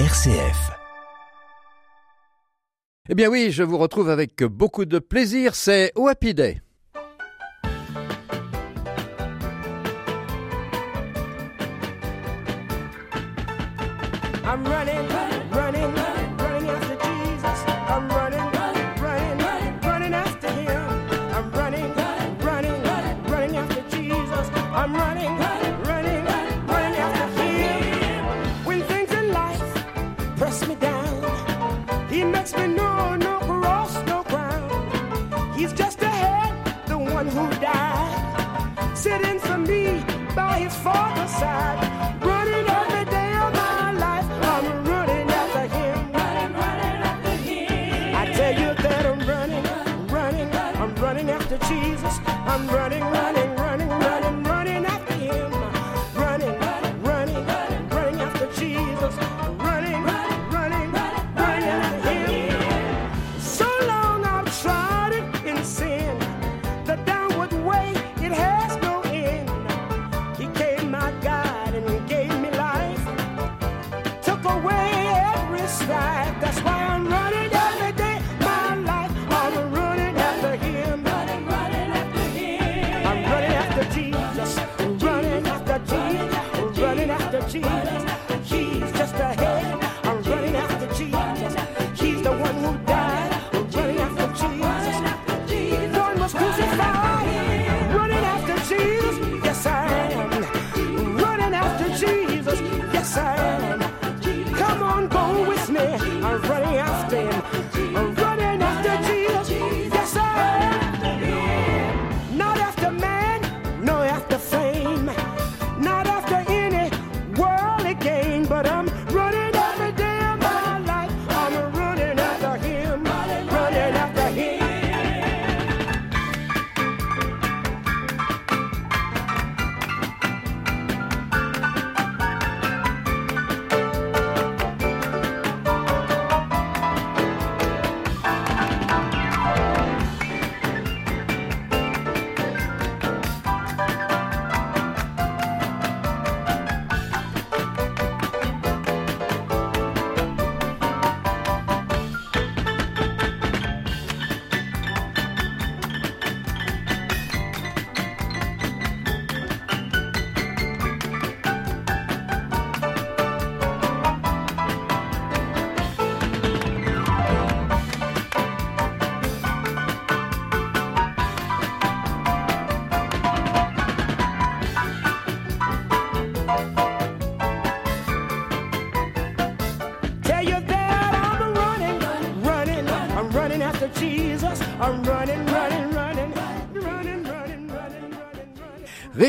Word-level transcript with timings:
RCF. 0.00 0.72
Eh 3.08 3.14
bien 3.14 3.28
oui, 3.28 3.52
je 3.52 3.62
vous 3.62 3.78
retrouve 3.78 4.10
avec 4.10 4.42
beaucoup 4.42 4.86
de 4.86 4.98
plaisir, 4.98 5.54
c'est 5.54 5.92
au 5.94 6.08
Happy 6.08 6.34
Day. 6.34 6.60
I'm 14.44 14.64
running, 14.64 15.33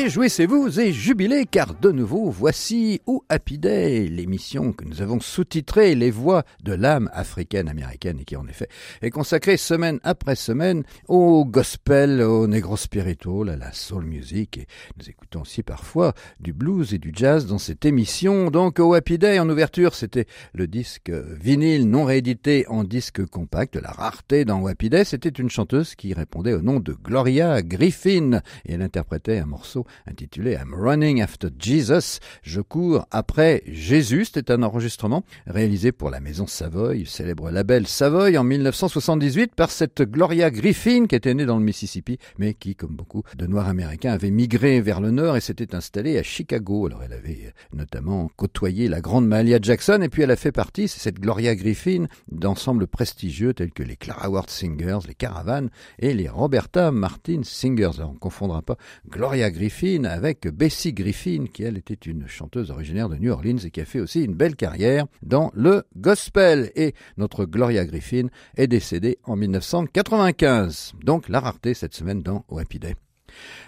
Réjouissez-vous 0.06 0.78
et 0.78 0.92
jubilez 0.92 1.46
car 1.46 1.74
de 1.74 1.90
nouveau 1.90 2.30
voici 2.30 3.00
au 3.06 3.24
Happy 3.28 3.58
Day, 3.58 4.06
l'émission 4.06 4.72
que 4.72 4.84
nous 4.84 5.02
avons 5.02 5.18
sous-titrée 5.18 5.96
Les 5.96 6.12
voix 6.12 6.44
de 6.62 6.74
l'âme 6.74 7.10
africaine-américaine 7.12 8.20
et 8.20 8.24
qui 8.24 8.36
en 8.36 8.46
effet 8.46 8.68
est 9.02 9.10
consacrée 9.10 9.56
semaine 9.56 9.98
après 10.04 10.36
semaine 10.36 10.84
au 11.08 11.44
gospel, 11.44 12.22
au 12.22 12.46
negro 12.46 12.76
spiritual, 12.76 13.48
à 13.48 13.56
la 13.56 13.72
soul 13.72 14.04
music 14.04 14.58
et 14.58 14.68
nous 14.96 15.10
écoutons 15.10 15.40
aussi 15.40 15.64
parfois 15.64 16.14
du 16.38 16.52
blues 16.52 16.94
et 16.94 16.98
du 16.98 17.10
jazz 17.12 17.46
dans 17.46 17.58
cette 17.58 17.84
émission. 17.84 18.52
Donc 18.52 18.78
au 18.78 18.94
Happy 18.94 19.18
Day 19.18 19.40
en 19.40 19.50
ouverture 19.50 19.96
c'était 19.96 20.26
le 20.52 20.68
disque 20.68 21.10
vinyle 21.10 21.90
non 21.90 22.04
réédité 22.04 22.64
en 22.68 22.84
disque 22.84 23.26
compact, 23.26 23.74
la 23.74 23.90
rareté 23.90 24.44
dans 24.44 24.64
Happy 24.66 24.88
Day, 24.88 25.02
c'était 25.02 25.30
une 25.30 25.50
chanteuse 25.50 25.96
qui 25.96 26.14
répondait 26.14 26.54
au 26.54 26.62
nom 26.62 26.78
de 26.78 26.92
Gloria 26.92 27.60
Griffin 27.62 28.40
et 28.66 28.74
elle 28.74 28.82
interprétait 28.82 29.38
un 29.38 29.46
morceau 29.46 29.84
intitulé 30.06 30.52
I'm 30.52 30.74
Running 30.74 31.22
After 31.22 31.48
Jesus. 31.58 32.20
Je 32.42 32.60
cours 32.60 33.06
après 33.10 33.62
Jésus. 33.66 34.26
C'était 34.26 34.52
un 34.52 34.62
enregistrement 34.62 35.24
réalisé 35.46 35.92
pour 35.92 36.10
la 36.10 36.20
Maison 36.20 36.46
Savoy, 36.46 37.06
célèbre 37.06 37.50
label 37.50 37.86
Savoy 37.86 38.36
en 38.36 38.44
1978 38.44 39.54
par 39.54 39.70
cette 39.70 40.02
Gloria 40.02 40.50
Griffin 40.50 41.06
qui 41.06 41.14
était 41.14 41.34
née 41.34 41.46
dans 41.46 41.58
le 41.58 41.64
Mississippi 41.64 42.18
mais 42.38 42.54
qui, 42.54 42.74
comme 42.74 42.94
beaucoup 42.94 43.22
de 43.36 43.46
Noirs 43.46 43.68
américains, 43.68 44.12
avait 44.12 44.30
migré 44.30 44.80
vers 44.80 45.00
le 45.00 45.10
nord 45.10 45.36
et 45.36 45.40
s'était 45.40 45.74
installée 45.74 46.18
à 46.18 46.22
Chicago. 46.22 46.86
Alors 46.86 47.02
elle 47.02 47.12
avait 47.12 47.52
notamment 47.72 48.30
côtoyé 48.36 48.88
la 48.88 49.00
grande 49.00 49.26
Mahalia 49.26 49.58
Jackson 49.60 50.00
et 50.02 50.08
puis 50.08 50.22
elle 50.22 50.30
a 50.30 50.36
fait 50.36 50.52
partie, 50.52 50.88
c'est 50.88 51.00
cette 51.00 51.20
Gloria 51.20 51.54
Griffin, 51.54 52.06
d'ensembles 52.30 52.86
prestigieux 52.86 53.54
tels 53.54 53.72
que 53.72 53.82
les 53.82 53.96
Clara 53.96 54.30
Ward 54.30 54.50
Singers, 54.50 55.00
les 55.06 55.14
Caravanes 55.14 55.70
et 55.98 56.14
les 56.14 56.28
Roberta 56.28 56.90
Martin 56.90 57.40
Singers. 57.42 57.90
Alors 57.98 58.10
on 58.10 58.14
ne 58.14 58.18
confondra 58.18 58.62
pas 58.62 58.76
Gloria 59.08 59.50
Griffin 59.50 59.85
avec 60.04 60.48
Bessie 60.48 60.92
Griffin, 60.92 61.46
qui 61.52 61.62
elle 61.62 61.78
était 61.78 61.94
une 61.94 62.26
chanteuse 62.26 62.72
originaire 62.72 63.08
de 63.08 63.16
New 63.16 63.30
Orleans 63.30 63.58
et 63.64 63.70
qui 63.70 63.80
a 63.80 63.84
fait 63.84 64.00
aussi 64.00 64.24
une 64.24 64.34
belle 64.34 64.56
carrière 64.56 65.06
dans 65.22 65.52
le 65.54 65.84
gospel. 65.96 66.72
Et 66.74 66.94
notre 67.16 67.44
Gloria 67.44 67.84
Griffin 67.84 68.26
est 68.56 68.66
décédée 68.66 69.18
en 69.22 69.36
1995. 69.36 70.94
Donc 71.04 71.28
la 71.28 71.38
rareté 71.38 71.72
cette 71.72 71.94
semaine 71.94 72.20
dans 72.20 72.44
au 72.48 72.60
Day. 72.60 72.96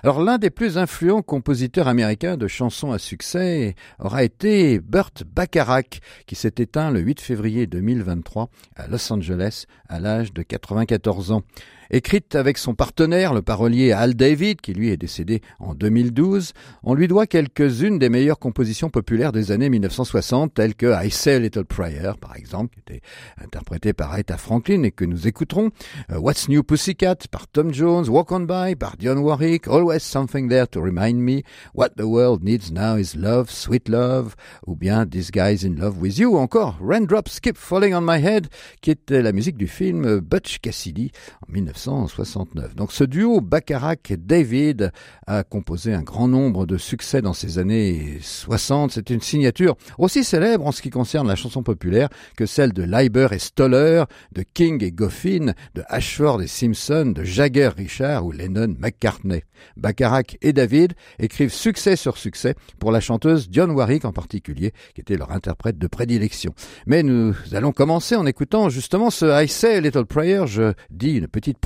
Alors 0.03 0.23
l'un 0.23 0.39
des 0.39 0.51
plus 0.51 0.77
influents 0.77 1.23
compositeurs 1.23 1.87
américains 1.87 2.37
de 2.37 2.49
chansons 2.49 2.91
à 2.91 2.99
succès 2.99 3.77
aura 4.01 4.25
été 4.25 4.81
Burt 4.81 5.23
Bacharach, 5.25 6.01
qui 6.27 6.35
s'est 6.35 6.55
éteint 6.59 6.91
le 6.91 7.01
8 7.01 7.21
février 7.21 7.69
2023 7.69 8.51
à 8.75 8.89
Los 8.89 9.13
Angeles 9.13 9.67
à 9.89 10.01
l'âge 10.01 10.33
de 10.33 10.43
94 10.43 11.31
ans. 11.31 11.43
Écrite 11.91 12.35
avec 12.35 12.59
son 12.59 12.75
partenaire, 12.75 13.33
le 13.33 13.41
parolier 13.41 13.93
Al 13.93 14.15
David, 14.15 14.61
qui 14.61 14.75
lui 14.75 14.91
est 14.91 14.99
décédé 14.99 15.41
en 15.59 15.75
2012, 15.75 16.53
on 16.83 16.95
lui 16.95 17.09
doit 17.09 17.27
quelques-unes 17.27 17.99
des 17.99 18.11
meilleures 18.11 18.39
compositions 18.39 18.91
populaires 18.91 19.33
des 19.33 19.53
années 19.53 19.71
1960, 19.71 20.53
telles 20.53 20.75
que 20.75 20.93
I 21.03 21.11
Say 21.11 21.37
a 21.37 21.39
Little 21.39 21.65
Prayer, 21.65 22.13
par 22.21 22.37
exemple, 22.37 22.75
qui 22.75 22.81
était 22.81 23.01
interprétée 23.43 23.95
par 23.95 24.13
Aretha 24.13 24.37
Franklin 24.37 24.83
et 24.83 24.91
que 24.91 25.07
nous 25.07 25.27
écouterons, 25.27 25.71
euh, 26.13 26.19
What's 26.19 26.51
New 26.51 26.63
Pussycat 26.63 27.17
par 27.31 27.49
Tom 27.49 27.73
Jones, 27.73 28.07
Walk 28.07 28.33
On 28.33 28.41
By 28.41 28.77
par 28.77 28.99
Dionne 28.99 29.21
Warwick, 29.21 29.67
Always 29.67 30.01
Something 30.01 30.51
There 30.51 30.69
to 30.69 30.83
Remind 30.83 31.21
Me, 31.21 31.41
What 31.75 31.91
the 31.97 32.05
World 32.05 32.45
Needs 32.45 32.71
Now 32.71 32.99
is 32.99 33.17
Love, 33.17 33.51
Sweet 33.51 33.89
Love, 33.89 34.35
ou 34.67 34.77
bien 34.77 35.07
This 35.07 35.31
Guy's 35.31 35.65
in 35.65 35.77
Love 35.79 35.99
with 35.99 36.19
You, 36.19 36.35
ou 36.35 36.39
encore 36.39 36.79
Raindrops 36.83 37.41
Keep 37.41 37.57
Falling 37.57 37.95
on 37.95 38.03
My 38.03 38.23
Head, 38.23 38.49
qui 38.83 38.91
était 38.91 39.23
la 39.23 39.33
musique 39.33 39.57
du 39.57 39.69
film 39.69 40.21
Butch 40.21 40.59
Cassidy 40.59 41.13
en 41.49 41.53
1969. 41.87 42.75
Donc 42.75 42.93
ce 42.93 43.05
duo 43.05 43.41
Bacharach-David 43.41 44.93
a 45.27 45.45
composé 45.45 45.95
un 45.95 46.03
grand 46.03 46.29
nombre 46.29 46.67
de 46.67 46.77
succès 46.77 47.23
dans 47.23 47.33
ces 47.33 47.59
années 47.59 48.19
60. 48.21 48.93
C'est 48.93 49.11
une 49.11 49.21
signature 49.21 49.77
aussi 49.99 50.25
célèbre 50.25 50.67
en 50.67 50.73
ce 50.73 50.83
qui 50.83 50.91
concerne 50.91 51.29
la 51.29 51.37
chanson 51.37 51.63
populaire 51.63 52.09
que 52.37 52.47
celle 52.47 52.73
de 52.73 52.83
Leiber 52.83 53.29
et 53.31 53.39
Stoller, 53.39 54.05
de 54.33 54.43
King 54.43 54.83
et 54.83 54.91
Goffin, 54.91 55.53
de 55.75 55.83
Ashford 55.89 56.43
et 56.43 56.47
Simpson, 56.47 57.13
de 57.15 57.23
Jagger 57.23 57.69
Richard 57.69 58.27
ou 58.27 58.33
Lennon 58.33 58.75
McCartney. 58.79 59.45
Bacharach 59.77 60.37
et 60.43 60.53
David 60.53 60.95
écrivent 61.19 61.53
succès 61.53 61.97
sur 61.97 62.17
succès 62.17 62.55
pour 62.79 62.93
la 62.93 63.01
chanteuse 63.01 63.49
Dionne 63.49 63.71
Warwick 63.71 64.05
en 64.05 64.13
particulier, 64.13 64.73
qui 64.95 65.01
était 65.01 65.17
leur 65.17 65.33
interprète 65.33 65.79
de 65.79 65.87
prédilection. 65.87 66.55
Mais 66.87 67.03
nous 67.03 67.35
allons 67.53 67.73
commencer 67.73 68.17
en 68.17 68.27
écoutant 68.27 68.69
justement 68.69 69.11
ce 69.11 69.45
I 69.45 69.49
Say 69.49 69.77
a 69.77 69.81
Little 69.81 70.07
Prayer, 70.07 70.47
je 70.47 70.73
dis 70.91 71.17
une 71.17 71.29
petite 71.29 71.59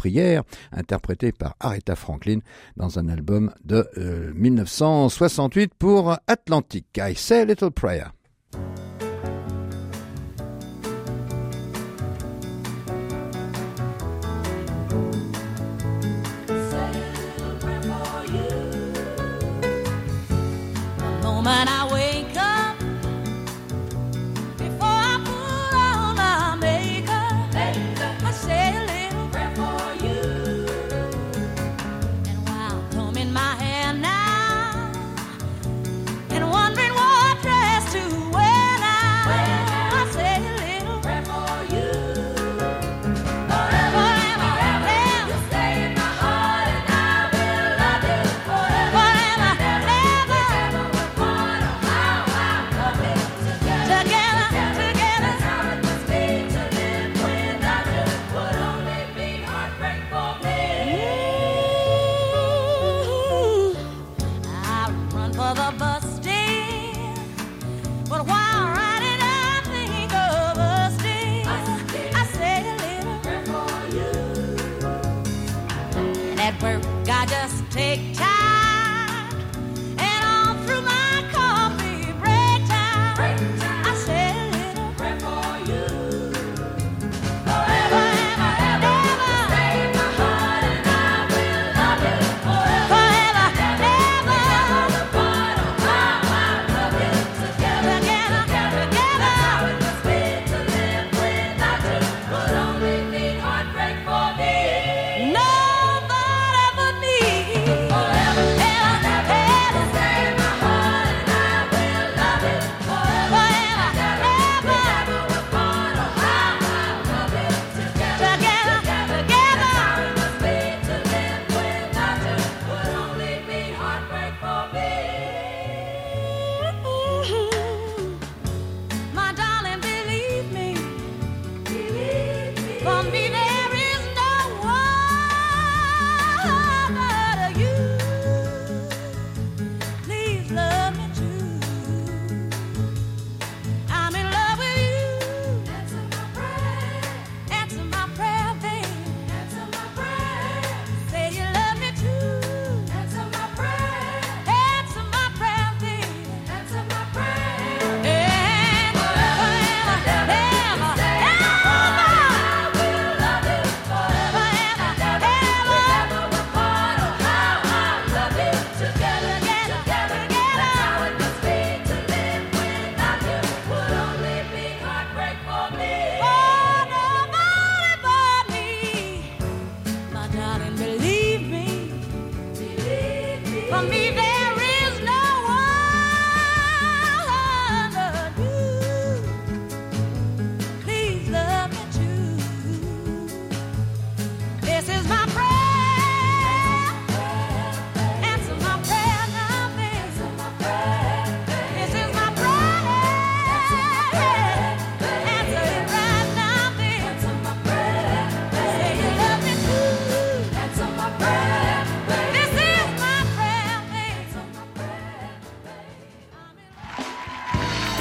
interprétée 0.73 1.33
par 1.33 1.57
Aretha 1.61 1.97
Franklin 1.97 2.39
dans 2.77 2.99
un 2.99 3.09
album 3.09 3.53
de 3.65 3.89
1968 4.35 5.63
euh, 5.63 5.75
pour 5.79 6.17
Atlantic. 6.27 6.87
I 6.99 7.15
Say 7.15 7.41
a 7.41 7.45
Little 7.45 7.71
Prayer. 7.71 8.07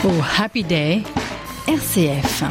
Happy 0.10 0.64
Day, 0.64 1.04
RCF. 1.68 2.42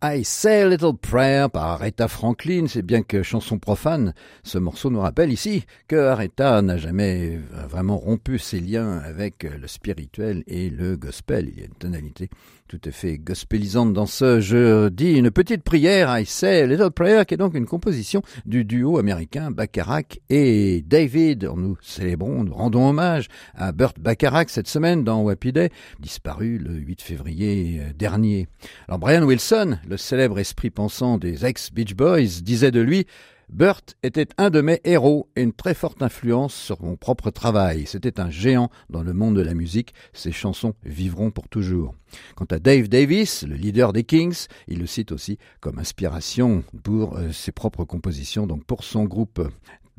I 0.00 0.22
Say 0.22 0.62
a 0.62 0.68
Little 0.68 0.94
Prayer 0.96 1.48
par 1.48 1.64
Aretha 1.64 2.06
Franklin, 2.06 2.66
c'est 2.68 2.82
bien 2.82 3.02
que 3.02 3.24
chanson 3.24 3.58
profane, 3.58 4.14
ce 4.44 4.58
morceau 4.58 4.88
nous 4.88 5.00
rappelle 5.00 5.32
ici 5.32 5.64
que 5.88 5.96
Aretha 5.96 6.62
n'a 6.62 6.76
jamais 6.76 7.40
vraiment 7.68 7.98
rompu 7.98 8.38
ses 8.38 8.60
liens 8.60 8.98
avec 8.98 9.42
le 9.42 9.66
spirituel 9.66 10.44
et 10.46 10.70
le 10.70 10.96
gospel. 10.96 11.48
Il 11.52 11.58
y 11.58 11.62
a 11.62 11.66
une 11.66 11.74
tonalité 11.74 12.30
tout 12.72 12.88
à 12.88 12.90
fait 12.90 13.18
gospelisante 13.18 13.92
dans 13.92 14.06
ce 14.06 14.40
je 14.40 14.88
dis 14.88 15.12
une 15.12 15.30
petite 15.30 15.62
prière, 15.62 16.18
I 16.18 16.24
Say 16.24 16.66
Little 16.66 16.90
Prayer, 16.90 17.26
qui 17.26 17.34
est 17.34 17.36
donc 17.36 17.54
une 17.54 17.66
composition 17.66 18.22
du 18.46 18.64
duo 18.64 18.96
américain 18.96 19.50
Bacharach 19.50 20.20
et 20.30 20.80
David. 20.80 21.50
Nous 21.54 21.76
célébrons, 21.82 22.44
nous 22.44 22.54
rendons 22.54 22.88
hommage 22.88 23.28
à 23.54 23.72
Burt 23.72 24.00
Bacharach 24.00 24.48
cette 24.48 24.68
semaine 24.68 25.04
dans 25.04 25.20
Wappy 25.20 25.52
disparu 26.00 26.56
le 26.56 26.72
8 26.72 27.02
février 27.02 27.82
dernier. 27.94 28.48
Alors 28.88 28.98
Brian 28.98 29.24
Wilson, 29.24 29.76
le 29.86 29.98
célèbre 29.98 30.38
esprit 30.38 30.70
pensant 30.70 31.18
des 31.18 31.44
ex-Beach 31.44 31.94
Boys, 31.94 32.40
disait 32.42 32.70
de 32.70 32.80
lui 32.80 33.06
Burt 33.52 33.96
était 34.02 34.28
un 34.38 34.48
de 34.48 34.62
mes 34.62 34.80
héros 34.82 35.28
et 35.36 35.42
une 35.42 35.52
très 35.52 35.74
forte 35.74 36.00
influence 36.00 36.54
sur 36.54 36.82
mon 36.82 36.96
propre 36.96 37.30
travail. 37.30 37.84
C'était 37.86 38.18
un 38.18 38.30
géant 38.30 38.70
dans 38.88 39.02
le 39.02 39.12
monde 39.12 39.36
de 39.36 39.42
la 39.42 39.52
musique. 39.52 39.92
Ses 40.14 40.32
chansons 40.32 40.72
vivront 40.84 41.30
pour 41.30 41.48
toujours. 41.48 41.94
Quant 42.34 42.46
à 42.46 42.58
Dave 42.58 42.88
Davis, 42.88 43.42
le 43.42 43.56
leader 43.56 43.92
des 43.92 44.04
Kings, 44.04 44.46
il 44.68 44.78
le 44.78 44.86
cite 44.86 45.12
aussi 45.12 45.36
comme 45.60 45.78
inspiration 45.78 46.64
pour 46.82 47.18
euh, 47.18 47.30
ses 47.30 47.52
propres 47.52 47.84
compositions, 47.84 48.46
donc 48.46 48.64
pour 48.64 48.84
son 48.84 49.04
groupe 49.04 49.46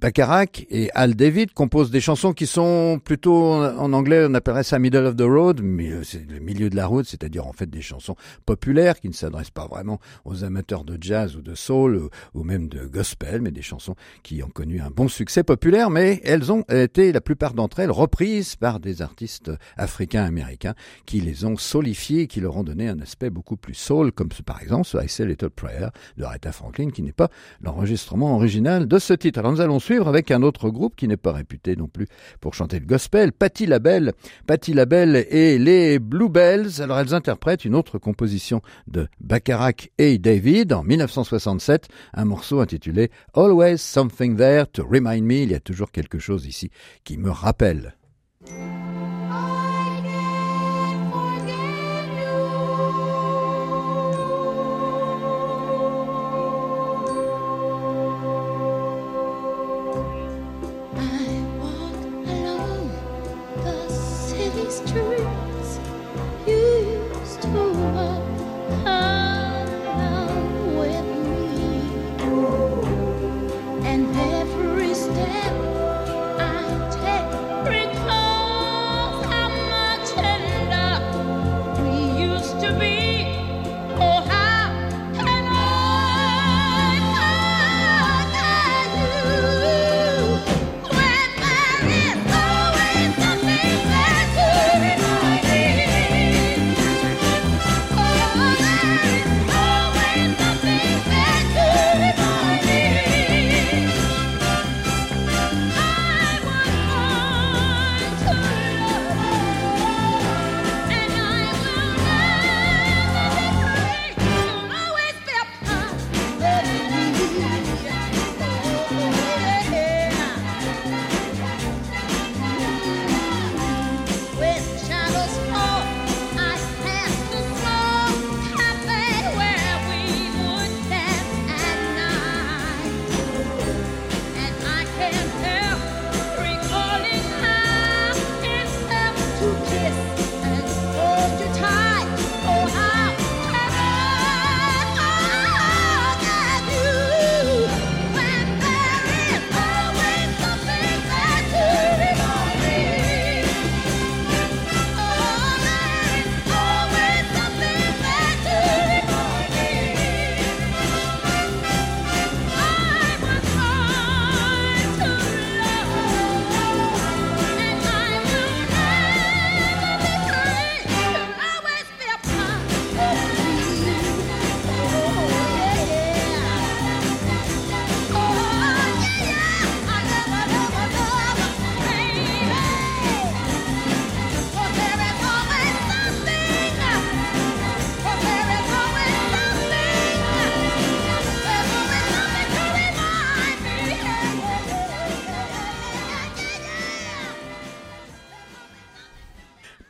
Bacharach 0.04 0.66
et 0.70 0.90
Al 0.96 1.16
David 1.16 1.54
composent 1.54 1.90
des 1.90 2.02
chansons 2.02 2.34
qui 2.34 2.46
sont 2.46 3.00
plutôt 3.02 3.54
en 3.54 3.94
anglais 3.94 4.26
on 4.30 4.34
appellerait 4.34 4.66
ça 4.66 4.78
middle 4.78 5.06
of 5.06 5.16
the 5.16 5.22
road, 5.22 5.62
mais 5.64 5.92
euh, 5.92 6.04
c'est 6.04 6.30
le 6.30 6.40
milieu 6.40 6.70
de 6.70 6.76
la 6.76 6.88
route, 6.88 7.06
c'est-à-dire 7.06 7.48
en 7.48 7.54
fait 7.54 7.70
des 7.70 7.82
chansons 7.82 8.18
populaires 8.46 9.00
qui 9.00 9.08
ne 9.08 9.14
s'adressent 9.14 9.50
pas 9.50 9.66
vraiment 9.66 10.02
aux 10.26 10.44
amateurs 10.44 10.84
de 10.84 10.98
jazz 11.00 11.38
ou 11.38 11.42
de 11.42 11.56
soul 11.56 12.10
ou, 12.34 12.44
même 12.44 12.68
de 12.68 12.86
gospel, 12.86 13.42
mais 13.42 13.52
des 13.52 13.62
chansons 13.62 13.96
qui 14.24 14.44
ont 14.44 14.50
connu 14.50 14.82
un 14.82 14.90
bon 14.90 15.08
succès 15.08 15.42
populaire, 15.42 15.90
mais 15.90 16.20
elles 16.26 16.52
ont 16.52 16.64
été 16.64 17.14
la 17.14 17.22
plupart 17.22 17.54
d'entre 17.54 17.80
elles 17.80 17.90
reprises 17.90 18.58
par 18.58 18.82
des 18.82 19.02
artistes 19.02 19.52
africains 19.78 20.26
américains 20.26 20.76
qui 21.06 21.22
les 21.22 21.46
ont 21.46 21.56
solifiées, 21.56 22.28
qui 22.28 22.42
leur 22.42 22.58
ont 22.58 22.64
donné 22.64 22.90
un 22.90 23.00
aspect 23.00 23.30
beaucoup 23.30 23.56
plus 23.56 23.74
soul, 23.74 24.12
comme 24.12 24.28
par 24.46 24.62
exemple 24.62 24.86
ce 24.86 24.98
I 24.98 25.08
Say 25.08 25.26
Little 25.26 25.50
Prayer 25.50 25.88
de 26.18 26.26
Aretha 26.26 26.52
Franklin, 26.52 26.90
qui 26.90 27.04
n'est 27.04 27.14
pas 27.14 27.30
l'enregistrement 27.62 28.36
original 28.36 28.86
de 28.86 29.00
ce 29.00 29.14
titre. 29.14 29.42
Nous 29.44 29.62
allons 29.62 29.80
suivre 29.80 29.93
avec 30.02 30.32
un 30.32 30.42
autre 30.42 30.70
groupe 30.70 30.96
qui 30.96 31.08
n'est 31.08 31.18
pas 31.18 31.32
réputé 31.32 31.76
non 31.76 31.88
plus 31.88 32.08
pour 32.42 32.54
chanter 32.54 32.80
le 32.80 32.86
gospel, 32.86 33.32
Patti 33.32 33.66
LaBelle. 33.66 34.14
Patti 34.48 34.74
LaBelle 34.74 35.28
et 35.30 35.58
les 35.58 36.00
Bluebells. 36.00 36.82
Alors 36.82 37.00
elles 37.00 37.14
interprètent 37.14 37.66
une 37.66 37.76
autre 37.76 37.98
composition 37.98 38.62
de 38.88 39.08
Bacharach 39.22 39.90
et 39.98 40.18
David 40.18 40.74
en 40.74 40.84
1967, 40.84 41.88
un 42.14 42.26
morceau 42.26 42.60
intitulé 42.60 43.12
Always 43.34 43.78
Something 43.78 44.36
There 44.36 44.66
to 44.68 44.84
Remind 44.84 45.24
Me. 45.24 45.44
Il 45.44 45.52
y 45.52 45.56
a 45.56 45.60
toujours 45.60 45.92
quelque 45.92 46.20
chose 46.20 46.46
ici 46.46 46.72
qui 47.04 47.18
me 47.18 47.30
rappelle. 47.30 47.96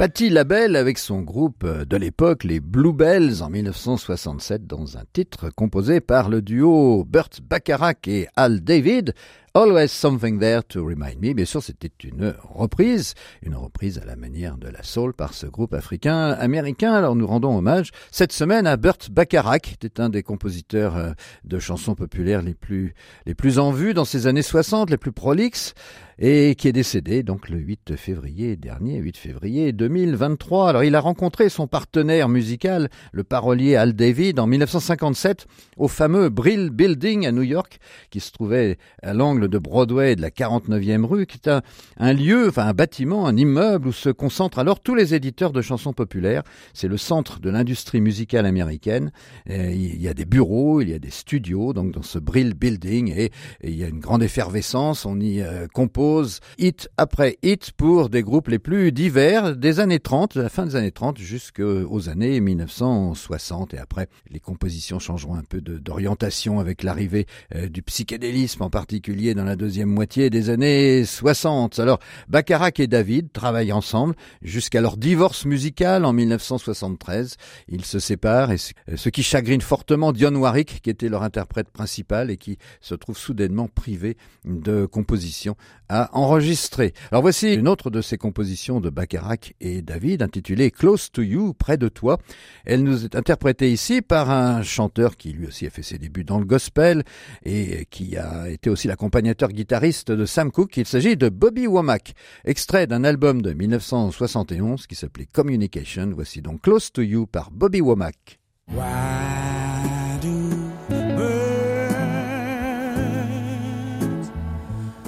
Patti 0.03 0.12
LaBelle 0.29 0.75
avec 0.75 0.97
son 0.97 1.21
groupe 1.21 1.65
de 1.65 1.97
l'époque, 1.97 2.43
les 2.43 2.59
Bluebells, 2.59 3.41
en 3.41 3.49
1967, 3.49 4.67
dans 4.67 4.97
un 4.97 5.03
titre 5.11 5.49
composé 5.49 6.01
par 6.01 6.29
le 6.29 6.41
duo 6.41 7.03
Burt 7.03 7.41
Bacharach 7.41 8.07
et 8.07 8.27
Al 8.35 8.61
David, 8.61 9.13
Always 9.55 9.89
Something 9.89 10.39
There 10.39 10.63
to 10.63 10.83
Remind 10.83 11.21
Me. 11.21 11.33
Bien 11.33 11.45
sûr, 11.45 11.61
c'était 11.61 11.91
une 12.03 12.33
reprise, 12.41 13.13
une 13.43 13.55
reprise 13.55 13.99
à 13.99 14.05
la 14.05 14.15
manière 14.15 14.57
de 14.57 14.67
la 14.67 14.81
soul 14.81 15.13
par 15.13 15.35
ce 15.35 15.45
groupe 15.45 15.75
africain 15.75 16.31
américain. 16.31 16.93
Alors 16.93 17.15
nous 17.15 17.27
rendons 17.27 17.55
hommage 17.55 17.91
cette 18.09 18.31
semaine 18.31 18.65
à 18.65 18.77
Burt 18.77 19.11
Bacharach, 19.11 19.61
qui 19.61 19.73
était 19.73 20.01
un 20.01 20.09
des 20.09 20.23
compositeurs 20.23 20.97
euh, 20.97 21.11
de 21.43 21.59
chansons 21.59 21.93
populaires 21.93 22.41
les 22.41 22.55
plus, 22.55 22.95
les 23.27 23.35
plus 23.35 23.59
en 23.59 23.71
vue 23.71 23.93
dans 23.93 24.05
ces 24.05 24.25
années 24.25 24.41
60, 24.41 24.89
les 24.89 24.97
plus 24.97 25.11
prolixes 25.11 25.75
et 26.17 26.55
qui 26.55 26.67
est 26.67 26.73
décédé 26.73 27.23
donc 27.23 27.49
le 27.49 27.57
8 27.57 27.95
février 27.95 28.55
dernier, 28.55 28.97
8 28.97 29.17
février 29.17 29.71
2023. 30.13 30.69
Alors 30.69 30.83
il 30.83 30.95
a 30.95 30.99
rencontré 30.99 31.49
son 31.49 31.67
partenaire 31.67 32.29
musical, 32.29 32.89
le 33.11 33.23
parolier 33.23 33.75
Al 33.75 33.93
David, 33.93 34.39
en 34.39 34.47
1957 34.47 35.47
au 35.77 35.87
fameux 35.87 36.29
Brill 36.29 36.69
Building 36.69 37.25
à 37.25 37.31
New 37.31 37.41
York, 37.41 37.79
qui 38.09 38.19
se 38.19 38.31
trouvait 38.31 38.77
à 39.01 39.13
l'angle 39.13 39.23
angle 39.23 39.47
de 39.47 39.57
Broadway 39.57 40.11
et 40.11 40.15
de 40.15 40.21
la 40.21 40.29
49e 40.29 41.05
rue, 41.05 41.25
qui 41.25 41.39
est 41.43 41.49
un, 41.97 42.13
lieu, 42.13 42.49
enfin 42.49 42.67
un 42.67 42.73
bâtiment, 42.73 43.25
un 43.25 43.35
immeuble 43.35 43.87
où 43.87 43.91
se 43.91 44.09
concentrent 44.09 44.59
alors 44.59 44.79
tous 44.79 44.93
les 44.93 45.15
éditeurs 45.15 45.51
de 45.51 45.61
chansons 45.61 45.93
populaires. 45.93 46.43
C'est 46.73 46.87
le 46.87 46.97
centre 46.97 47.39
de 47.39 47.49
l'industrie 47.49 48.01
musicale 48.01 48.45
américaine. 48.45 49.11
Il 49.47 49.99
y 49.99 50.07
a 50.07 50.13
des 50.13 50.25
bureaux, 50.25 50.81
il 50.81 50.89
y 50.89 50.93
a 50.93 50.99
des 50.99 51.09
studios, 51.09 51.73
donc 51.73 51.93
dans 51.93 52.03
ce 52.03 52.19
Brill 52.19 52.53
Building, 52.53 53.11
et, 53.15 53.25
et 53.25 53.31
il 53.69 53.75
y 53.75 53.83
a 53.83 53.87
une 53.87 53.99
grande 53.99 54.21
effervescence. 54.21 55.05
On 55.05 55.19
y 55.19 55.41
euh, 55.41 55.67
compose 55.73 56.41
hit 56.59 56.89
après 56.97 57.37
hit 57.41 57.71
pour 57.71 58.09
des 58.09 58.21
groupes 58.21 58.49
les 58.49 58.59
plus 58.59 58.91
divers 58.91 59.55
des 59.55 59.79
années 59.79 59.92
30, 59.99 60.37
de 60.37 60.41
la 60.41 60.49
fin 60.49 60.65
des 60.65 60.75
années 60.75 60.91
30 60.91 61.17
jusqu'aux 61.19 62.09
années 62.09 62.39
1960. 62.39 63.73
Et 63.73 63.77
après, 63.77 64.07
les 64.29 64.39
compositions 64.39 64.99
changeront 64.99 65.35
un 65.35 65.43
peu 65.43 65.61
d'orientation 65.61 66.59
avec 66.59 66.83
l'arrivée 66.83 67.27
euh, 67.55 67.69
du 67.69 67.81
psychédélisme, 67.81 68.63
en 68.63 68.69
particulier 68.69 69.35
dans 69.35 69.43
la 69.43 69.55
deuxième 69.55 69.89
moitié 69.89 70.29
des 70.29 70.49
années 70.49 71.05
60. 71.05 71.79
Alors, 71.79 71.99
Bacharach 72.27 72.79
et 72.79 72.87
David 72.87 73.31
travaillent 73.31 73.71
ensemble 73.71 74.15
jusqu'à 74.41 74.81
leur 74.81 74.97
divorce 74.97 75.45
musical 75.45 76.05
en 76.05 76.13
1973. 76.13 77.37
Ils 77.67 77.85
se 77.85 77.99
séparent 77.99 78.51
et 78.51 78.57
ce 78.57 78.73
ce 79.03 79.09
qui 79.09 79.21
chagrine 79.21 79.61
fortement 79.61 80.13
Dionne 80.13 80.37
Warwick, 80.37 80.81
qui 80.81 80.89
était 80.89 81.09
leur 81.09 81.23
interprète 81.23 81.69
principal 81.69 82.31
et 82.31 82.37
qui 82.37 82.57
se 82.79 82.95
trouve 82.95 83.17
soudainement 83.17 83.67
privé 83.67 84.17
de 84.45 84.85
compositions 84.85 85.55
à 85.89 86.09
enregistrer. 86.17 86.93
Alors 87.11 87.21
voici 87.21 87.53
une 87.53 87.67
autre 87.67 87.89
de 87.89 88.01
ces 88.01 88.17
compositions 88.17 88.79
de 88.79 88.89
Bacharach 88.89 89.53
et 89.61 89.82
David, 89.83 90.21
intitulée 90.21 90.71
Close 90.71 91.11
to 91.11 91.21
You, 91.21 91.53
près 91.53 91.77
de 91.77 91.89
toi. 91.89 92.17
Elle 92.65 92.83
nous 92.83 93.05
est 93.05 93.15
interprétée 93.15 93.71
ici 93.71 94.01
par 94.01 94.31
un 94.31 94.63
chanteur 94.63 95.17
qui 95.17 95.31
lui 95.33 95.47
aussi 95.47 95.67
a 95.67 95.69
fait 95.69 95.83
ses 95.83 95.97
débuts 95.97 96.23
dans 96.23 96.39
le 96.39 96.45
gospel 96.45 97.03
et 97.43 97.85
qui 97.89 98.17
a 98.17 98.49
été 98.49 98.69
aussi 98.69 98.87
l'accompagnateur 98.87 99.49
guitariste 99.49 100.11
de 100.11 100.25
Sam 100.25 100.51
Cooke. 100.51 100.77
Il 100.77 100.85
s'agit 100.85 101.17
de 101.17 101.29
Bobby 101.29 101.67
Womack, 101.67 102.13
extrait 102.45 102.87
d'un 102.87 103.03
album 103.03 103.41
de 103.41 103.53
1971 103.53 104.87
qui 104.87 104.95
s'appelait 104.95 105.27
Communication. 105.31 106.11
Voici 106.13 106.41
donc 106.41 106.61
Close 106.61 106.91
to 106.91 107.01
You 107.01 107.27
par 107.27 107.51
Bobby 107.51 107.81
Womack. 107.81 108.39
Why 108.69 110.17
do 110.21 110.53
birds 110.89 111.51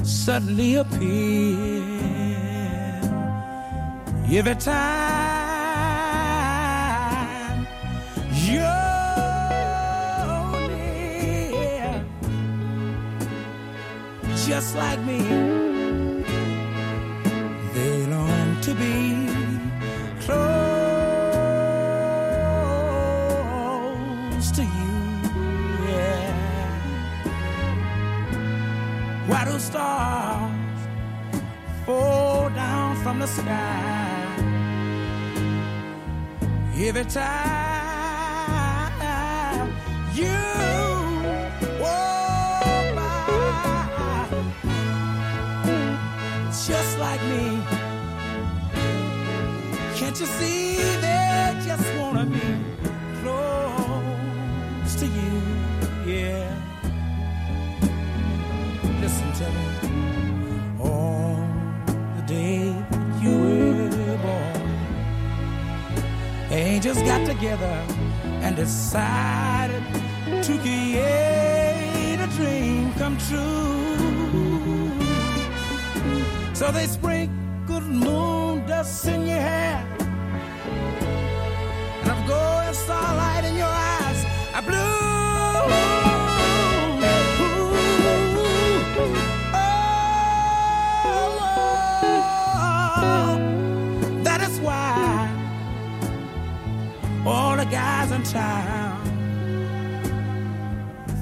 suddenly 0.03 0.75
appear? 0.77 1.74
Every 4.31 4.55
time 4.55 4.87
you're 8.33 8.63
near? 10.67 12.03
Just 14.47 14.75
like 14.75 14.99
me, 15.01 15.19
they 17.73 18.05
long 18.07 18.61
to 18.61 18.73
be 18.73 19.27
close 20.21 20.61
to 24.51 24.63
you. 24.63 24.93
Yeah. 25.87 26.31
Why 29.27 29.45
do 29.45 29.59
stars 29.59 30.51
fall 31.85 32.49
down 32.49 32.95
from 33.03 33.19
the 33.19 33.27
sky 33.27 34.04
every 36.77 37.05
time 37.05 37.31
you 40.13 40.33
walk 41.79 42.95
by? 42.95 44.27
Just 46.67 46.99
like 46.99 47.21
me. 47.23 47.61
Can't 49.95 50.19
you 50.19 50.25
see 50.25 50.94
angels 66.85 67.07
got 67.07 67.25
together 67.25 67.83
and 68.43 68.55
decided 68.55 69.83
to 70.43 70.55
create 70.59 72.19
a 72.19 72.27
dream 72.37 72.93
come 72.93 73.17
true. 73.27 74.91
So 76.53 76.71
they 76.71 76.85
sprinkled 76.85 77.85
moon 77.85 78.67
dust 78.67 79.07
in 79.07 79.25
your 79.25 79.39
hair. 79.39 79.83
And 82.01 82.11
of 82.11 82.27
gold 82.27 82.75
starlight 82.75 83.45
in 83.45 83.55
your 83.55 83.65
eyes. 83.65 84.25
I 84.53 84.61
blue. 84.61 85.04
In 98.15 98.23
town. 98.23 98.95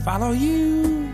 Follow 0.05 0.31
you. 0.31 1.09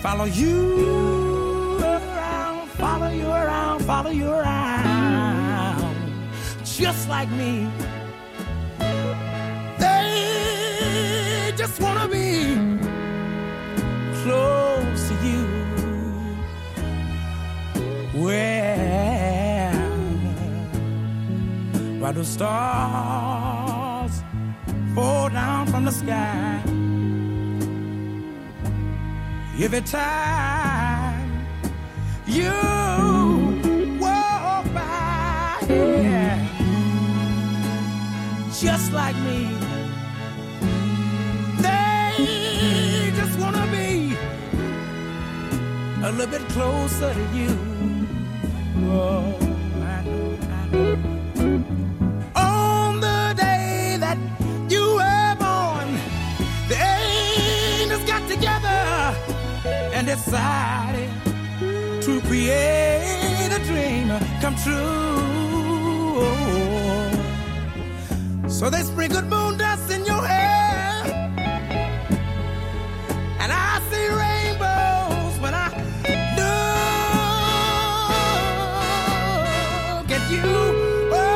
Follow 0.00 0.24
you 0.24 1.78
around, 1.80 2.68
follow 2.82 3.08
you 3.08 3.26
around, 3.26 3.82
follow 3.84 4.10
you 4.10 4.28
around, 4.30 5.96
just 6.62 7.08
like 7.08 7.30
me. 7.30 7.66
They 9.78 11.54
just 11.56 11.80
wanna 11.80 12.06
be 12.06 12.54
close 14.22 15.08
to 15.08 15.14
you. 15.28 15.44
Well, 18.24 19.74
why 22.00 22.12
do 22.12 22.22
stars 22.24 23.33
every 29.64 29.80
time 29.80 31.46
you 32.26 32.52
walk 33.98 34.64
by. 34.74 35.56
Yeah. 35.70 36.36
Just 38.60 38.92
like 38.92 39.16
me, 39.28 39.48
they 41.62 43.10
just 43.16 43.38
wanna 43.38 43.66
be 43.72 44.14
a 46.02 46.12
little 46.12 46.26
bit 46.26 46.46
closer 46.50 47.14
to 47.14 47.24
you. 47.32 47.56
Oh, 48.90 49.33
decided 60.34 61.10
to 62.02 62.20
create 62.22 63.50
a 63.52 63.60
dream 63.70 64.08
come 64.40 64.56
true. 64.64 64.80
So 68.48 68.68
they 68.68 68.82
sprinkled 68.82 69.26
moon 69.26 69.56
dust 69.58 69.90
in 69.92 70.04
your 70.04 70.22
hair, 70.26 71.04
and 73.42 73.52
I 73.52 73.80
see 73.90 74.06
rainbows 74.22 75.34
when 75.42 75.54
I 75.54 75.68
look 79.98 80.10
at 80.18 80.24
you. 80.32 80.48
Oh. 81.12 81.30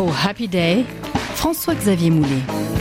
Oh 0.00 0.10
Happy 0.10 0.46
Day, 0.48 0.86
François-Xavier 1.40 2.12
Moulet. 2.12 2.77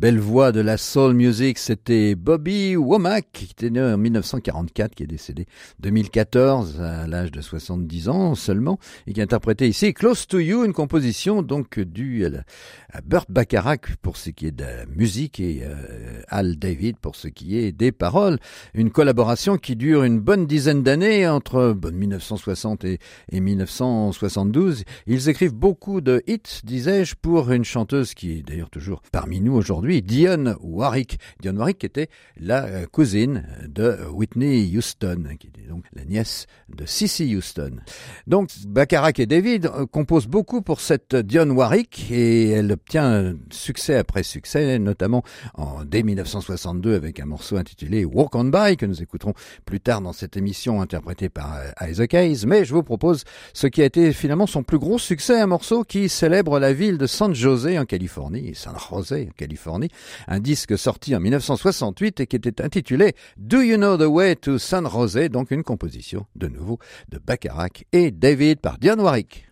Belles 0.00 0.18
voix 0.18 0.50
de 0.50 0.60
la 0.62 0.78
soul 0.78 1.12
music, 1.12 1.58
c'était 1.58 2.14
Bobby 2.14 2.74
Womack, 2.74 3.26
qui 3.34 3.44
était 3.44 3.68
né 3.68 3.82
en 3.82 3.98
1944, 3.98 4.94
qui 4.94 5.02
est 5.02 5.06
décédé 5.06 5.44
2014 5.80 6.80
à 6.80 7.06
l'âge 7.06 7.30
de 7.30 7.42
70 7.42 8.08
ans 8.08 8.34
seulement, 8.34 8.78
et 9.06 9.12
qui 9.12 9.20
a 9.20 9.24
interprété 9.24 9.68
ici 9.68 9.92
Close 9.92 10.26
to 10.26 10.38
You, 10.38 10.64
une 10.64 10.72
composition 10.72 11.42
donc 11.42 11.78
due 11.78 12.24
à, 12.24 13.00
Burt 13.02 13.26
Bacharach 13.28 13.96
pour 14.00 14.16
ce 14.16 14.30
qui 14.30 14.46
est 14.46 14.52
de 14.52 14.64
la 14.64 14.86
musique 14.86 15.38
et 15.38 15.64
euh, 15.64 16.22
Al 16.28 16.56
David 16.56 16.96
pour 16.96 17.14
ce 17.14 17.28
qui 17.28 17.58
est 17.58 17.70
des 17.70 17.92
paroles. 17.92 18.38
Une 18.72 18.90
collaboration 18.90 19.58
qui 19.58 19.76
dure 19.76 20.02
une 20.04 20.18
bonne 20.18 20.46
dizaine 20.46 20.82
d'années 20.82 21.28
entre 21.28 21.76
1960 21.92 22.86
et, 22.86 23.00
et 23.30 23.40
1972. 23.40 24.84
Ils 25.06 25.28
écrivent 25.28 25.52
beaucoup 25.52 26.00
de 26.00 26.22
hits, 26.26 26.62
disais-je, 26.64 27.16
pour 27.20 27.52
une 27.52 27.64
chanteuse 27.64 28.14
qui 28.14 28.38
est 28.38 28.42
d'ailleurs 28.42 28.70
toujours 28.70 29.02
parmi 29.12 29.40
nous 29.42 29.52
aujourd'hui, 29.52 29.89
Dionne 29.98 30.56
Warwick. 30.60 31.18
Dionne 31.40 31.58
Warwick 31.58 31.82
était 31.84 32.08
la 32.38 32.64
euh, 32.64 32.86
cousine 32.86 33.44
de 33.66 33.98
Whitney 34.12 34.70
Houston, 34.76 35.24
qui 35.38 35.48
était 35.48 35.68
donc 35.68 35.84
la 35.92 36.04
nièce 36.04 36.46
de 36.68 36.86
Cissy 36.86 37.34
Houston. 37.36 37.72
Donc 38.26 38.50
Bacharach 38.66 39.18
et 39.18 39.26
David 39.26 39.66
euh, 39.66 39.86
composent 39.86 40.28
beaucoup 40.28 40.62
pour 40.62 40.80
cette 40.80 41.16
Dionne 41.16 41.50
Warwick 41.50 42.10
et 42.10 42.50
elle 42.50 42.72
obtient 42.72 43.34
succès 43.50 43.96
après 43.96 44.22
succès, 44.22 44.78
notamment 44.78 45.22
en, 45.54 45.84
dès 45.84 46.02
1962 46.02 46.94
avec 46.94 47.20
un 47.20 47.26
morceau 47.26 47.56
intitulé 47.56 48.04
Walk 48.04 48.34
on 48.34 48.44
By 48.44 48.76
que 48.76 48.86
nous 48.86 49.02
écouterons 49.02 49.34
plus 49.64 49.80
tard 49.80 50.00
dans 50.00 50.12
cette 50.12 50.36
émission 50.36 50.80
interprétée 50.80 51.28
par 51.28 51.56
euh, 51.56 51.88
Isaac 51.88 52.14
Hayes. 52.14 52.44
Mais 52.46 52.64
je 52.64 52.74
vous 52.74 52.82
propose 52.82 53.24
ce 53.52 53.66
qui 53.66 53.82
a 53.82 53.84
été 53.84 54.12
finalement 54.12 54.46
son 54.46 54.62
plus 54.62 54.78
gros 54.78 54.98
succès, 54.98 55.40
un 55.40 55.46
morceau 55.46 55.84
qui 55.84 56.08
célèbre 56.08 56.58
la 56.58 56.72
ville 56.72 56.98
de 56.98 57.06
San 57.06 57.34
Jose 57.34 57.76
en 57.78 57.84
Californie, 57.84 58.54
San 58.54 58.74
Jose 58.90 59.12
en 59.12 59.32
Californie, 59.36 59.79
un 60.28 60.40
disque 60.40 60.78
sorti 60.78 61.14
en 61.14 61.20
1968 61.20 62.20
et 62.20 62.26
qui 62.26 62.36
était 62.36 62.62
intitulé 62.62 63.14
Do 63.36 63.62
You 63.62 63.76
Know 63.76 63.96
the 63.96 64.08
Way 64.08 64.36
to 64.36 64.58
San 64.58 64.86
Jose, 64.86 65.28
donc 65.30 65.50
une 65.50 65.62
composition 65.62 66.26
de 66.36 66.48
nouveau 66.48 66.78
de 67.08 67.18
Bacharach 67.18 67.84
et 67.92 68.10
David 68.10 68.60
par 68.60 68.78
Dionne 68.78 69.00
Warwick. 69.00 69.49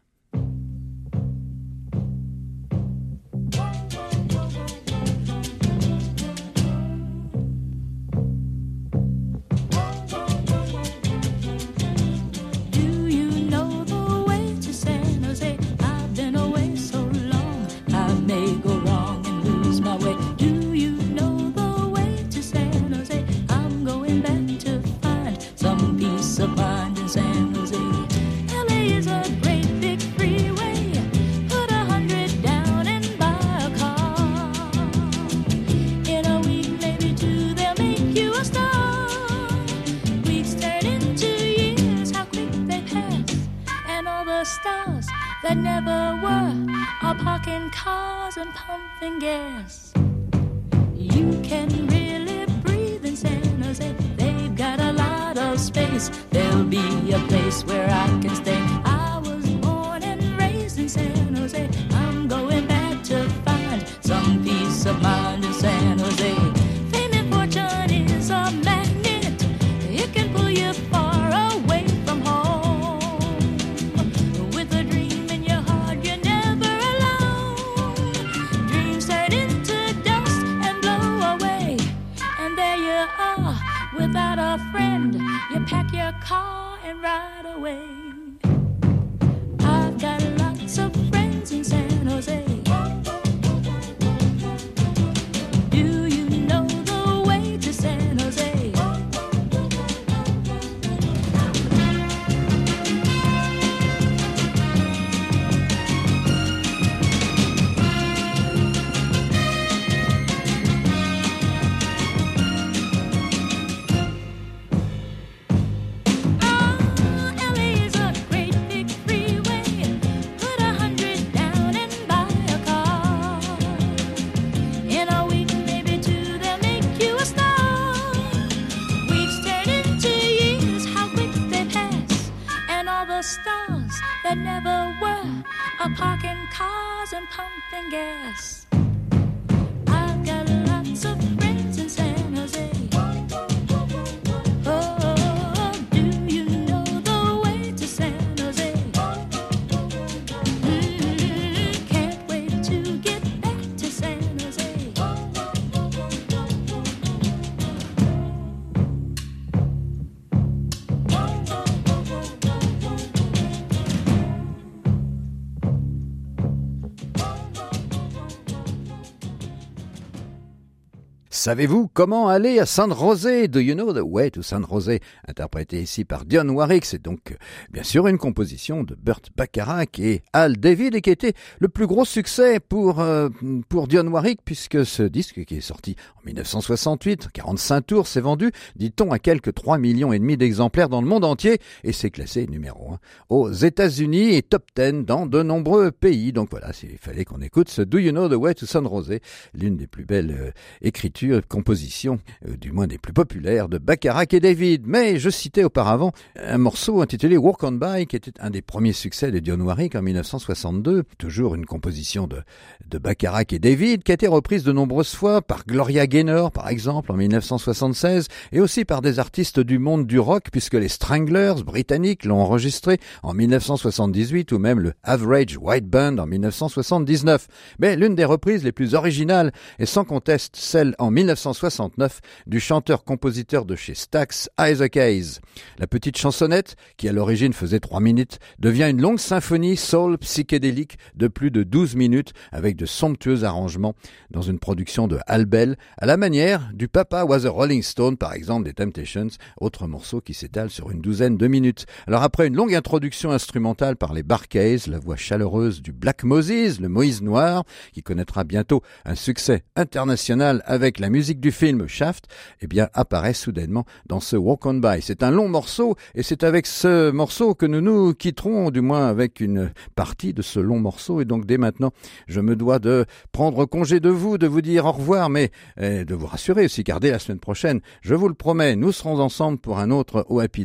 Savez-vous 171.49 171.89
comment 171.89 172.29
aller 172.29 172.59
à 172.59 172.67
San 172.67 172.95
José? 172.95 173.49
Do 173.49 173.59
you 173.59 173.75
know 173.75 173.95
the 173.95 174.05
way 174.05 174.31
to 174.31 174.43
San 174.43 174.67
José? 174.71 175.01
Interprété 175.27 175.81
ici 175.81 176.05
par 176.05 176.27
Dionne 176.27 176.51
Warwick, 176.51 176.85
c'est 176.85 177.01
donc 177.01 177.33
euh, 177.33 177.37
bien 177.71 177.83
sûr 177.83 178.07
une 178.07 178.19
composition 178.19 178.83
de 178.85 178.95
Burt 178.95 179.31
Bacharach 179.35 179.99
et 179.99 180.21
Al 180.35 180.59
David 180.59 180.95
et 180.95 181.01
qui 181.01 181.09
était 181.09 181.33
le 181.59 181.71
plus 181.71 181.87
gros 181.87 182.05
succès 182.05 182.61
pour 182.61 183.01
euh, 183.01 183.31
pour 183.71 183.89
Dionne 183.89 184.09
Warwick 184.09 184.41
puisque 184.45 184.85
ce 184.85 185.03
disque 185.03 185.47
qui 185.47 185.57
est 185.57 185.63
sorti 185.63 185.97
en 186.19 186.27
1968, 186.27 187.29
45 187.33 187.81
tours, 187.81 188.07
s'est 188.09 188.21
vendu, 188.21 188.53
dit-on, 188.77 189.11
à 189.11 189.19
quelques 189.19 189.55
3 189.55 189.79
millions 189.79 190.13
et 190.13 190.19
demi 190.19 190.37
d'exemplaires 190.37 190.91
dans 190.91 191.01
le 191.01 191.09
monde 191.09 191.25
entier 191.25 191.61
et 191.83 191.95
s'est 191.95 192.11
classé 192.11 192.47
numéro 192.47 192.93
1 192.93 192.99
aux 193.31 193.51
États-Unis 193.51 194.35
et 194.35 194.43
top 194.43 194.65
10 194.77 195.07
dans 195.07 195.25
de 195.25 195.43
nombreux 195.43 195.93
pays. 195.93 196.35
Donc 196.35 196.51
voilà, 196.51 196.73
il 196.83 196.99
fallait 196.99 197.25
qu'on 197.25 197.41
écoute 197.41 197.71
ce 197.71 197.81
Do 197.81 197.97
You 197.97 198.11
Know 198.13 198.29
the 198.29 198.35
Way 198.35 198.53
to 198.53 198.67
San 198.67 198.87
José, 198.87 199.23
l'une 199.55 199.79
des 199.79 199.87
plus 199.87 200.05
belles 200.05 200.37
euh, 200.39 200.51
écritures 200.83 201.38
compositions, 201.47 202.19
euh, 202.47 202.57
du 202.57 202.73
moins 202.73 202.87
des 202.87 202.99
plus 202.99 203.13
populaires, 203.13 203.69
de 203.69 203.79
Bacharach 203.79 204.33
et 204.35 204.41
David. 204.41 204.83
Mais 204.87 205.19
je 205.19 205.31
citais 205.31 205.65
auparavant 205.65 206.13
un 206.37 206.59
morceau 206.59 207.03
intitulé 207.03 207.37
Walk 207.37 207.63
on 207.63 207.73
By, 207.73 208.07
qui 208.07 208.17
était 208.17 208.33
un 208.41 208.51
des 208.51 208.63
premiers 208.63 208.93
succès 208.93 209.31
de 209.31 209.39
Dionne 209.39 209.63
Warwick 209.63 209.95
en 209.95 210.03
1962. 210.03 211.05
Toujours 211.19 211.55
une 211.55 211.67
composition 211.67 212.27
de, 212.27 212.43
de 212.89 212.99
Bacharach 212.99 213.53
et 213.53 213.59
David, 213.59 214.03
qui 214.03 214.13
a 214.13 214.15
été 214.15 214.27
reprise 214.27 214.65
de 214.65 214.73
nombreuses 214.73 215.15
fois 215.15 215.43
par 215.43 215.65
Gloria 215.67 216.07
Gaynor, 216.07 216.53
par 216.53 216.69
exemple, 216.69 217.13
en 217.13 217.17
1976, 217.17 218.29
et 218.53 218.61
aussi 218.61 218.85
par 218.85 219.03
des 219.03 219.19
artistes 219.19 219.61
du 219.61 219.79
monde 219.79 220.07
du 220.07 220.19
rock, 220.19 220.47
puisque 220.51 220.75
les 220.75 220.89
Stranglers 220.89 221.63
britanniques 221.65 222.25
l'ont 222.25 222.41
enregistré 222.41 222.99
en 223.23 223.35
1978, 223.35 224.53
ou 224.53 224.59
même 224.59 224.81
le 224.81 224.93
Average 225.03 225.57
White 225.59 225.87
Band 225.87 226.19
en 226.19 226.27
1979. 226.27 227.47
Mais 227.79 227.97
l'une 227.97 228.15
des 228.15 228.25
reprises 228.25 228.65
les 228.65 228.73
plus 228.73 228.95
originales 228.95 229.53
est 229.79 229.87
sans 229.87 230.05
conteste 230.05 230.57
celle 230.57 230.95
en 230.99 231.11
1969 231.19 232.21
du 232.47 232.61
chanteur-compositeur 232.61 233.65
de 233.65 233.75
chez 233.75 233.95
Stax, 233.95 234.49
Isaac 234.61 234.97
Hayes. 234.97 235.41
La 235.79 235.89
petite 235.89 236.17
chansonnette, 236.17 236.77
qui 236.97 237.09
à 237.09 237.13
l'origine 237.13 237.53
faisait 237.53 237.81
trois 237.81 237.99
minutes, 237.99 238.39
devient 238.61 238.89
une 238.89 239.03
longue 239.03 239.19
symphonie 239.19 239.77
soul 239.77 240.17
psychédélique 240.19 240.97
de 241.17 241.27
plus 241.27 241.51
de 241.51 241.65
12 241.65 241.97
minutes 241.97 242.35
avec 242.53 242.77
de 242.77 242.87
somptueux 242.87 243.43
arrangements 243.43 243.97
dans 244.31 244.43
une 244.43 244.61
production 244.61 245.09
de 245.09 245.19
Al 245.27 245.47
Bell, 245.47 245.77
à 245.97 246.07
la 246.07 246.17
manière 246.17 246.71
du 246.73 246.87
Papa 246.87 247.25
Was 247.25 247.47
a 247.47 247.51
Rolling 247.51 247.83
Stone 247.83 248.17
par 248.17 248.33
exemple 248.33 248.67
des 248.67 248.75
Temptations, 248.75 249.27
autre 249.61 249.89
morceau 249.89 250.21
qui 250.21 250.35
s'étale 250.35 250.71
sur 250.71 250.93
une 250.93 251.01
douzaine 251.01 251.37
de 251.37 251.49
minutes. 251.49 251.87
Alors 252.07 252.23
après 252.23 252.47
une 252.47 252.55
longue 252.55 252.77
introduction 252.77 253.33
instrumentale 253.33 253.97
par 253.97 254.15
les 254.15 254.23
Barcays, 254.23 254.79
la 254.87 255.01
voix 255.01 255.17
chaleureuse 255.17 255.83
du 255.83 255.91
Black 255.91 256.23
Moses, 256.23 256.79
le 256.79 256.89
Moïse 256.89 257.23
Noir, 257.23 257.65
qui 257.93 258.05
connaîtra 258.05 258.45
bientôt 258.45 258.83
un 259.05 259.17
succès 259.17 259.65
international 259.75 260.63
avec 260.65 261.01
la 261.01 261.08
musique 261.11 261.41
du 261.41 261.51
film 261.51 261.89
Shaft, 261.89 262.27
eh 262.61 262.67
bien 262.67 262.89
apparaît 262.93 263.33
soudainement 263.33 263.85
dans 264.07 264.21
ce 264.21 264.37
Walk 264.37 264.67
on 264.67 264.75
By. 264.75 265.01
C'est 265.01 265.23
un 265.23 265.31
long 265.31 265.49
morceau 265.49 265.97
et 266.15 266.23
c'est 266.23 266.45
avec 266.45 266.67
ce 266.67 267.11
morceau 267.11 267.55
que 267.55 267.67
nous 267.67 267.81
nous 267.81 268.15
quitterons, 268.15 268.71
du 268.71 268.81
moins 268.81 269.07
avec 269.07 269.41
une 269.41 269.73
partie 269.95 270.35
de 270.35 270.43
ce 270.43 270.61
long 270.61 270.79
morceau. 270.79 271.21
Et 271.21 271.25
donc 271.25 271.47
dès 271.47 271.59
maintenant, 271.59 271.93
je 272.27 272.41
me 272.41 272.55
dois 272.55 272.79
de 272.79 273.07
prendre 273.33 273.65
congé 273.65 274.01
de 274.01 274.11
vous, 274.11 274.39
de 274.39 274.47
vous 274.47 274.63
dire 274.63 274.85
au 274.85 274.93
revoir, 274.93 275.31
mais 275.31 275.51
eh, 275.79 276.05
de 276.05 276.15
vous 276.15 276.27
rassurer 276.27 276.67
aussi, 276.67 276.85
car 276.85 277.01
dès 277.01 277.11
la 277.11 277.19
semaine 277.19 277.41
prochaine, 277.41 277.81
je 278.03 278.15
vous 278.15 278.29
le 278.29 278.35
promets, 278.35 278.77
nous 278.77 278.93
serons 278.93 279.19
ensemble 279.19 279.59
pour 279.59 279.79
un 279.79 279.91
autre 279.91 280.27
au 280.29 280.41
Happy. 280.41 280.59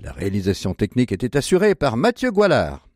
La 0.00 0.12
réalisation 0.12 0.74
technique 0.74 1.12
était 1.12 1.36
assurée 1.36 1.74
par 1.74 1.96
Mathieu 1.96 2.30
Goualard. 2.30 2.89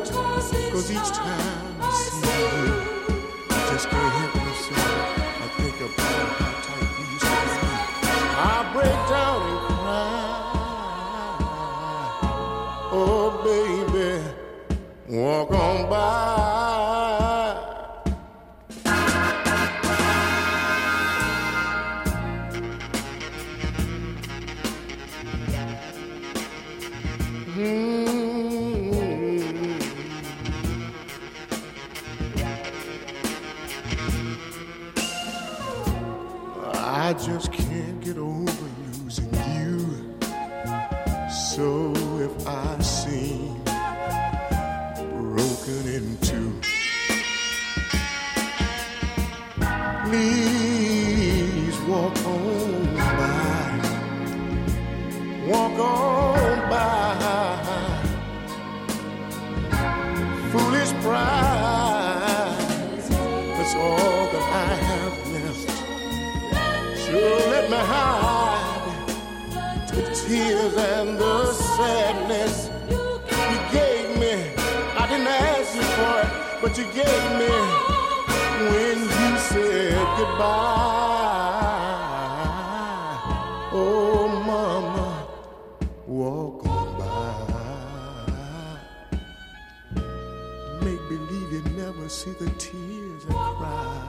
Private, 0.00 0.72
cause 0.72 0.90
each 0.90 1.10
time 1.12 1.76
I 1.80 1.90
see 1.92 2.26
you, 2.64 2.72
I 3.50 3.52
just 3.70 3.88
can't 3.88 4.12
help 4.14 4.34
myself. 4.36 4.78
I 5.42 5.48
think 5.58 5.76
about 5.80 6.28
how 6.38 6.52
tight 6.66 6.90
we 6.98 7.04
used 7.12 7.24
to 7.24 7.28
be. 7.28 7.70
I 8.34 8.70
break 8.72 8.98
down 9.10 9.38
and 9.48 9.60
cry. 9.66 10.32
Oh, 12.94 13.28
baby, 13.44 14.10
walk 15.08 15.50
on 15.50 15.88
by. 15.90 16.41
But 76.72 76.78
you 76.78 76.84
gave 76.92 77.32
me 77.38 77.52
when 78.70 78.98
you 79.00 79.38
said 79.38 79.92
goodbye. 80.16 80.48
Oh, 83.72 84.28
mama, 84.46 85.28
walk 86.06 86.66
on 86.66 86.98
by. 86.98 87.14
Make 90.82 91.02
believe 91.10 91.52
you 91.52 91.62
never 91.76 92.08
see 92.08 92.32
the 92.32 92.48
tears 92.58 93.22
I 93.28 93.32
cry. 93.58 94.08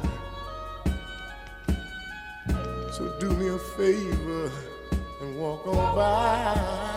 So 2.93 3.03
do 3.19 3.29
me 3.31 3.47
a 3.49 3.57
favor 3.57 4.51
and 5.21 5.37
walk 5.37 5.67
on 5.67 5.95
by. 5.95 6.92